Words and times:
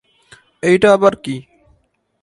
এইটা 0.63 0.87
আবার 0.93 1.13
কি? 1.23 1.35